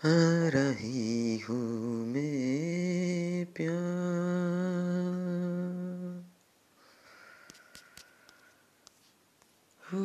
آ 0.00 0.08
رہی 0.54 1.38
ہوں 1.48 2.06
میں 2.06 3.44
پیار 3.54 4.08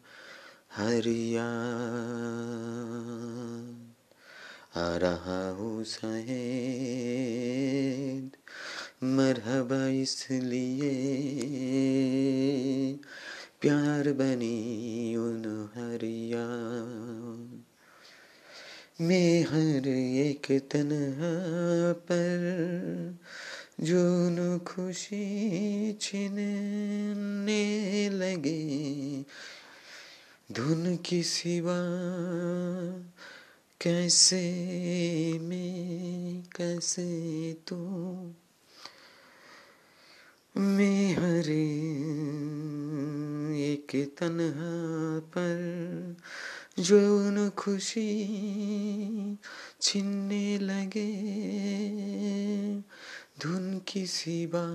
ہر 0.79 1.07
یار 1.07 3.75
آ 4.75 4.99
رہا 4.99 5.55
ہوں 5.59 5.85
شاید 5.85 8.37
مرحبا 9.03 9.87
اس 9.87 10.31
لیے۔ 10.31 10.95
پیار 13.61 14.13
بنی 14.13 15.17
ان 15.17 15.67
ہریا 15.77 16.47
میں 19.01 19.43
ہر 19.43 19.87
ایک 19.87 20.51
تنہا 20.69 21.93
پر 22.07 22.39
جو 23.79 24.29
خوشی 24.65 25.93
چھننے 26.01 28.09
لگے۔ 28.13 29.23
دھن 30.57 30.97
کی 30.97 31.23
سوا 31.23 31.81
کیسے 33.79 34.53
میں 35.43 36.57
کیسے 36.57 37.55
تو؟ 37.65 37.87
میں 40.55 41.15
ہر 41.15 41.51
ایک 43.55 43.97
تنہا 44.17 45.19
پر 45.33 45.61
جو 46.79 47.49
خوشی 47.57 48.11
چھننے 49.79 50.59
لگے 50.61 51.13
دھن 53.43 53.79
کی 53.85 54.05
سوا 54.07 54.67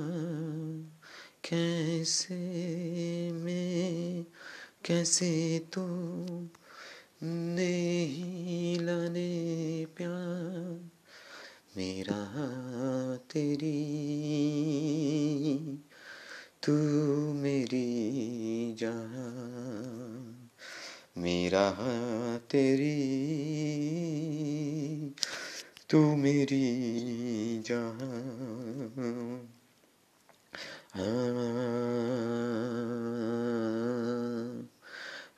کیسے 1.41 2.39
میں 3.33 4.23
کیسے 4.83 5.59
تو 5.71 5.85
نہیں 7.21 8.81
لانے 8.83 9.85
پیار 9.95 10.77
میرا 11.75 12.23
تیری 13.27 13.77
تو 16.61 16.73
میری 17.33 18.75
جان 18.77 19.40
میرا 21.21 21.73
تیری، 22.47 22.99
تو 25.87 26.15
میری 26.15 27.61
جان۔ 27.65 29.47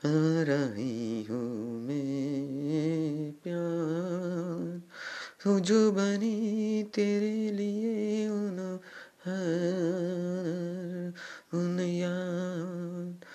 آ 0.03 0.43
رہی 0.47 1.23
ہوں 1.29 1.79
میں 1.79 3.43
پیار 3.43 5.59
جو 5.59 5.91
بنی 5.91 6.83
تیرے 6.91 7.51
لیے 7.51 8.27
ان 8.27 8.77
ہر 9.25 11.09
ان 11.53 11.79
یار 11.79 13.25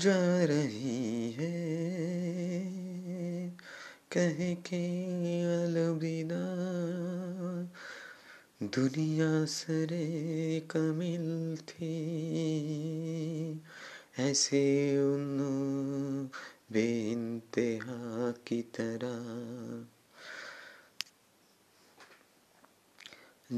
جا 0.00 0.46
رہی 0.46 1.32
ہے۔ 1.38 1.78
کہہ 4.08 4.54
کے 4.64 4.86
الوداع، 5.64 7.62
دنیا 8.60 9.44
سرے 9.48 10.60
کمل 10.68 11.54
تھی۔ 11.66 11.94
ایسے 14.16 14.96
ان 14.96 16.26
بے 16.70 17.12
انتہا 17.12 18.30
کی 18.44 18.62
طرح 18.62 19.80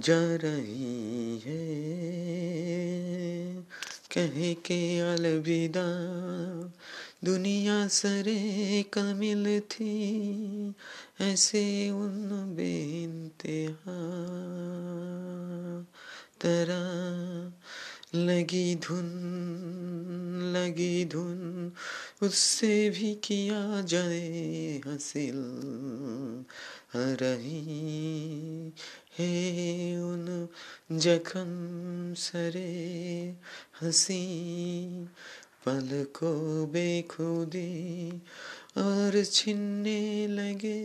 جا 0.01 0.37
رہی 0.43 1.39
ہے۔ 1.47 2.30
کہے 4.11 4.55
کہ 4.63 5.03
الوداع، 5.03 6.67
دنیا 7.27 7.87
سرے 7.91 8.83
کمل 8.91 9.59
تھی، 9.69 10.21
ایسے 11.19 11.89
ان 11.89 12.53
بے 12.57 13.05
انتہا۔ 13.05 13.97
ترا 16.39 17.49
لگی 18.13 18.75
دھن 18.75 19.07
لگی 20.53 21.05
دھن 21.05 21.69
اس 22.21 22.35
سے 22.35 22.91
بھی 22.95 23.15
کیا 23.23 23.81
جائے 23.87 24.81
حاصل 24.87 25.39
رہی 27.21 28.71
ہے 29.19 29.95
ان 29.95 30.47
جخم 30.99 31.53
سرے 32.17 33.33
ہنسی 33.83 34.25
پل 35.65 35.89
کو 36.13 36.35
بے 36.73 37.03
خودی 37.09 38.11
اور 38.77 39.23
چھننے 39.25 40.27
لگے 40.31 40.79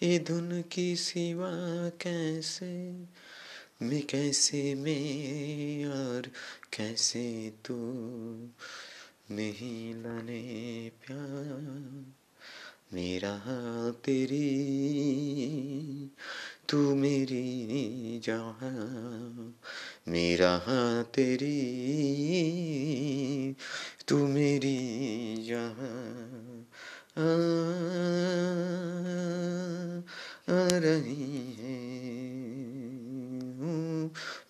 یہ 0.00 0.18
دھن 0.18 0.60
کی 0.68 0.94
سوا 0.98 1.52
کیسے 1.98 2.74
میں 3.80 4.02
کیسے 4.02 4.74
میں 4.74 5.84
اور 5.84 6.28
کیسے 6.70 7.50
تو 7.62 7.76
نہیں 9.30 9.94
لانے 9.94 10.88
پیار؟ 11.00 12.02
میرا 12.92 13.90
تیری، 14.02 14.48
تو 16.66 16.94
میری 16.94 18.20
جان۔ 18.22 19.50
میرا 20.06 20.58
تیری، 21.12 21.54
تو 24.06 24.26
میری 24.26 25.44
جان۔ 25.46 26.62
آ 30.46 30.68
رہی 30.80 31.54
ہے۔ 31.58 31.93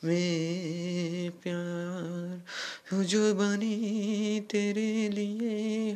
میں 0.02 1.30
پیار 1.42 3.02
جو 3.02 3.34
بنی 3.34 4.40
تیرے 4.48 5.08
لیے 5.08 5.94